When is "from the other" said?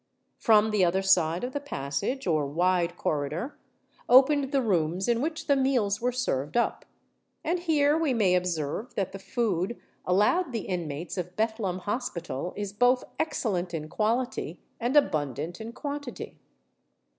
0.39-1.03